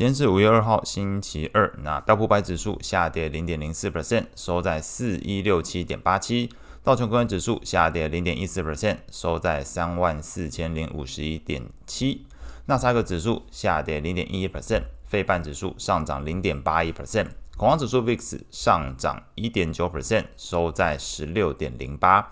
[0.00, 1.70] 今天是五月二号，星期二。
[1.82, 6.48] 那标普百指数下跌零点零四 percent，收在四一六七点八七。
[6.82, 12.24] 道琼工业指数下跌零点一四 percent，收在三万四千零五十一点七。
[12.64, 17.26] 纳斯达克指数下跌零点一一 percent，费半指数上涨零点八一 percent，
[17.58, 22.26] 恐慌指数 VIX 上涨一点九 percent，收在十六点零八。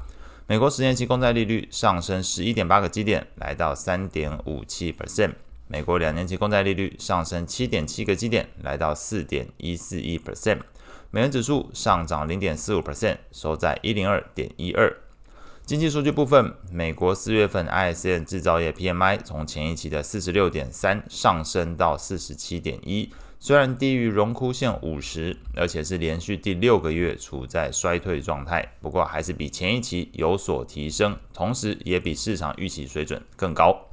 [0.46, 5.34] 美国十年期公债利率上升十一点八个基点，来到三点五七 percent。
[5.70, 10.60] 美国两年期公债利率上升七点七个基点，来到四点一四一 percent。
[11.10, 14.96] 美元指数上涨零点四五 percent，收在一零二点一二。
[15.66, 33.87] 经济数据部分，美国四月份 ISM 制造业 PMI 从前一期的四十六点三上升到四十七点一，虽然低于荣枯线五十，而且是连续第六个月处在衰退状态，不过还是比前一期有所提升，同时也比市场预期水准更高。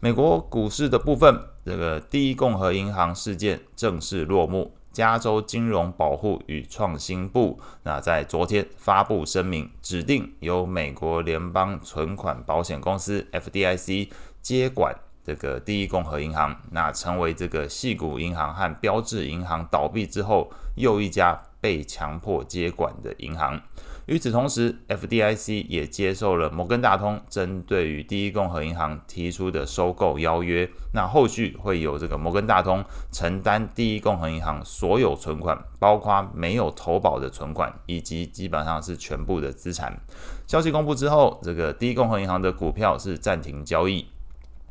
[0.00, 4.72] 美国股市的部分，这个第一共和银行事件正式落幕。
[4.92, 14.08] 加州金融保护与创新部那在昨天发布声明，指定由美国联邦存款保险公司 FDIC
[14.40, 23.60] 接管这个第一共和银行，那成为这个系谷银行和标志银行倒闭之后又一家被强迫接管的银行。
[24.08, 30.66] 与此同时，FDIC 也接受了摩根大通针对于第一共和银行提出的收购邀约。
[30.94, 40.00] 那后续会有这个摩根大通承担第一共和银行所有存款，包括没有投保的存款，以及基本上是全部的资产。
[40.46, 44.06] 消息公布之后，这个第一共和银行的股票是暂停交易。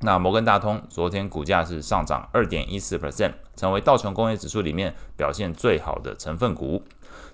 [0.02, 6.84] 那摩根大通昨天股价是上涨二点一四 percent，成为道琼工业指数里面表现最好的成分股。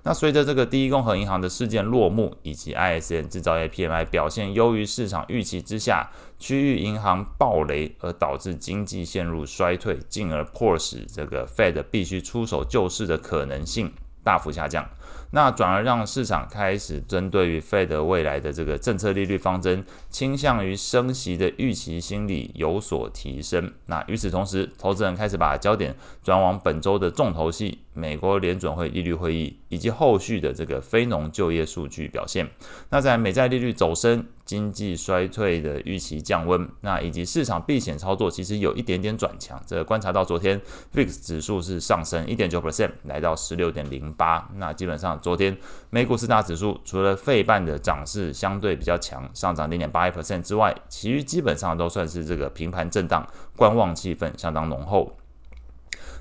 [0.04, 14.90] 那随着这个第一共和银行的事件落幕，以及 ISM 制造业 PMI 表现优于市场预期之下，区域银行暴雷而导致经济陷入衰退，进而迫使这个 Fed 必须出手救市的可能性大幅下降。
[15.36, 23.74] 那转而让市场开始针对于 Fed 未来的这个政策利率方针倾向于升息的预期心理有所提升。
[23.88, 32.50] 那与此同时，投资人开始把焦点转往本周的重头戏——美国联准会利率会议以及后续的这个非农就业数据表现。
[32.90, 34.26] 那在美债利率走升。
[34.46, 39.60] 经济衰退的预期降温，那以及市场避险操作其实有一点点转强。
[39.66, 40.62] 这个观察到昨天
[40.94, 44.50] VIX 指数是上升一点九 percent，来到十六点零八。
[44.56, 45.58] 那基本上昨天
[45.90, 55.16] 美股四大指数除了费半的涨势相对比较强，上涨零点八一 percent 之外，其余基本上都算是这个平盘震荡，观望气氛相当浓厚。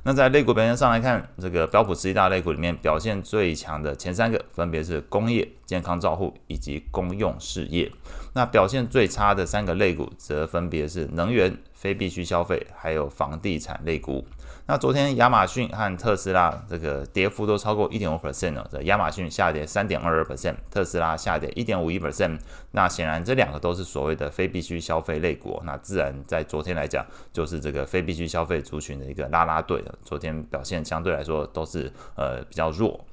[0.04, 7.88] 那在类股表现上来看，这个标普十一大类股里面表现最强的前三个，分别是工业、健康照护以及公用事业。
[8.34, 14.24] 那表现最差的三个类股，则分别是能源、非必需消费，还有房地产类股。
[14.66, 22.38] 那昨天亚马逊和特斯拉这个跌幅都超过一点五 percent 了，这亚马逊下跌三点二二 percent，特斯拉下跌一点五一 percent。
[22.70, 29.84] 那显然这两个都是所谓的非必需消费类股，那自然在昨天来讲，就是这个非必需消费族群的一个拉拉队。
[30.04, 33.04] 昨天表现相对来说都是呃比较弱。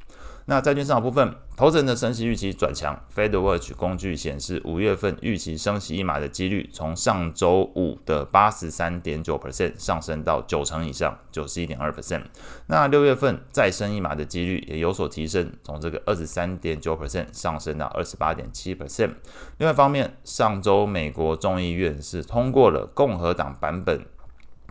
[0.49, 2.99] 那债券市场部分，投资人的升息预期转强。
[3.15, 12.23] FedWatch 工具显示，五月份预期升息一码的几率，从上周五的八十三点九 percent 上升到九成以上，九十一点二 percent。
[12.65, 19.11] 那六月份再升一码的几率也有所提升，从这个二十三点九 percent 上升到二十八点七 percent。
[19.59, 24.03] 另外一方面，上周美国众议院是通过了共和党版本。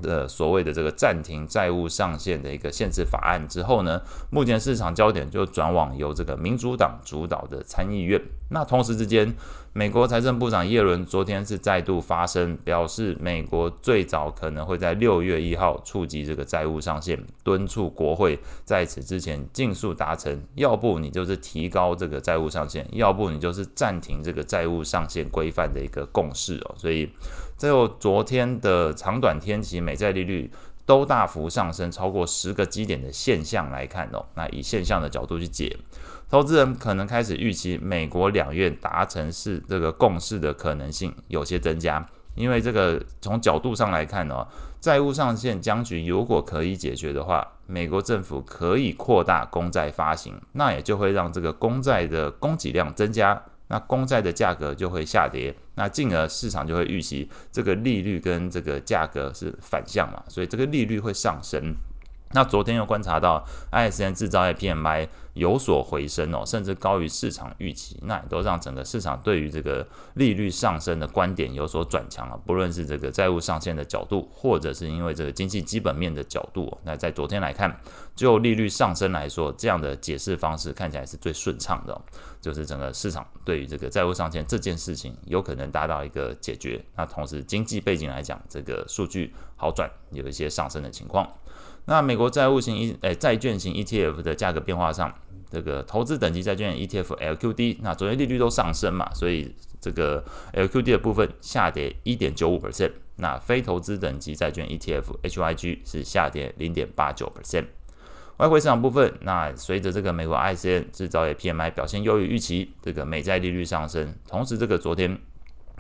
[0.01, 4.01] 的所谓的这个暂停债务上限的一个限制法案之后呢，
[4.31, 8.21] 目前市场焦点就转往由这个民主党主导的参议院。
[8.51, 9.35] 那同时之间，
[9.75, 26.75] 美国财政部长耶伦昨天是再度发声，表示美国最早可能会在六月一号触及这个债务上限，敦促国会在此之前尽速达成，要不你就是提高这个债务上限，要不你就是暂停这个债务上限规范的一个共识哦。
[26.79, 27.07] 所以，
[27.59, 30.51] 最后昨天的长短天期美债利率
[30.85, 35.75] 都大幅上升，超过十个基点的现象来看哦，那以现象的角度去解。
[36.29, 44.47] 投资人可能开始预期美国两院达成是这个共识的可能性有些增加，因为这个从角度上来看呢，
[44.79, 61.75] 债务上限僵局如果可以解决的话，美国政府可以扩大公债发行，那也就会让这个公债的供给量增加，那公债的价格就会下跌，那进而市场就会预期这个利率跟这个价格是反向嘛，所以这个利率会上升。
[62.33, 72.37] 那昨天又观察到 ISM 制造业 PMI 有所回升哦，甚至高于市场预期，那也都让整个市场对于这个利率上升的观点有所转强了。
[72.45, 77.75] 不论是这个债务上限的角度，或者是因为这个经济基本面的角度，那在昨天来看，
[78.15, 81.99] 就利率上升来说，这样的解释方式看起来是最顺畅的，
[82.41, 86.85] 就是整个市场对于这个债务上限这件事情有可能达到一个解决。
[86.97, 91.27] 那同时经济背景来讲，这个数据好转，有一些上升的情况。
[91.89, 95.11] 那美国债务型 E 诶债券型 ETF 的价格变化上，
[95.51, 102.93] 这个投资等级债券 ETF LQD，那昨天利率都上升嘛，所以这个 LQD 的部分下跌一点九五 percent。
[103.17, 107.65] 那非投资等级债券 ETF HYG 是下跌零点八九 percent。
[108.37, 115.19] 外汇市场部分，那随着这个美国 ISM 制造业 PMI 表现优于预期，这个美债利率上升，同时这个昨天。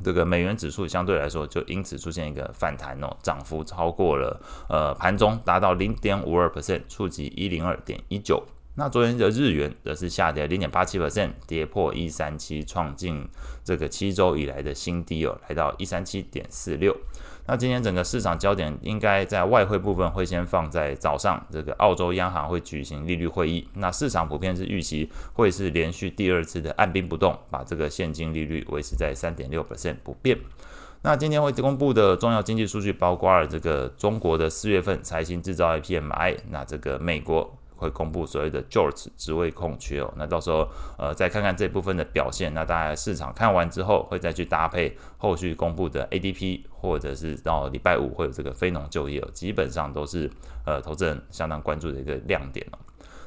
[0.02, 8.42] 这个美元指数相对来说就因此出现一个反弹哦，涨幅超过了呃盘中达到零点五二 percent，触及一零二点一九。
[8.78, 13.28] 那昨天的日元则是下跌零点八七 percent，跌破一三七，创进
[13.64, 16.96] 这个七周以来的新低哦，来到一三七点四六。
[17.46, 23.66] 那今天整个市场焦点应该在外汇部分会先放在早上，这个澳洲央行会举行利率会议。
[23.74, 30.38] 那市场普遍是预期会是连续第二次的按兵不动，把这个现金利率维持在三点六 percent 不变。
[31.02, 37.58] 那今天会公布的重要经济数据包括了这个中国的四月份财新制造业 PMI，那这个美国。
[37.78, 50.30] 会公布所谓的 JOLTS 职位空缺哦，那到时候呃再看看这部分的表现，那大家市场看完之后会再去搭配后续公布的 ADP，或者是到礼拜五会有这个非农就业，基本上都是
[50.66, 52.78] 呃投资人相当关注的一个亮点哦。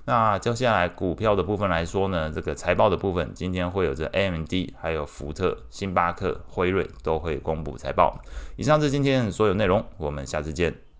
[0.03, 8.19] 那接下来股票的部分来说呢，这个财报的部分今天会有这 AMD、还有福特、星巴克、辉瑞都会公布财报。
[8.57, 10.90] 以上是今天所有内容，我们下次见。